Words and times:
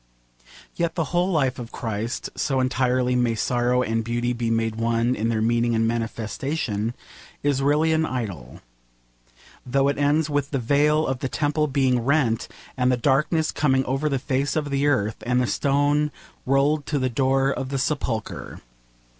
Yet 0.75 0.95
the 0.95 1.03
whole 1.13 1.31
life 1.31 1.59
of 1.59 1.71
Christ 1.71 2.31
so 2.35 2.59
entirely 2.59 3.15
may 3.15 3.35
sorrow 3.35 3.83
and 3.83 4.03
beauty 4.03 4.33
be 4.33 4.49
made 4.49 4.77
one 4.77 5.13
in 5.13 5.29
their 5.29 5.43
meaning 5.43 5.75
and 5.75 5.87
manifestation 5.87 6.95
is 7.43 7.61
really 7.61 7.91
an 7.93 8.03
idyll, 8.03 8.61
though 9.63 9.89
it 9.89 9.99
ends 9.99 10.27
with 10.27 10.49
the 10.49 10.57
veil 10.57 11.05
of 11.05 11.19
the 11.19 11.29
temple 11.29 11.67
being 11.67 11.99
rent, 12.03 12.47
and 12.75 12.91
the 12.91 12.97
darkness 12.97 13.51
coming 13.51 13.85
over 13.85 14.09
the 14.09 14.17
face 14.17 14.55
of 14.55 14.71
the 14.71 14.87
earth, 14.87 15.17
and 15.23 15.39
the 15.39 15.45
stone 15.45 16.09
rolled 16.47 16.87
to 16.87 16.97
the 16.97 17.07
door 17.07 17.51
of 17.51 17.69
the 17.69 17.77
sepulchre. 17.77 18.59